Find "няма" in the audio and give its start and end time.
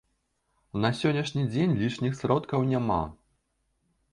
2.73-3.01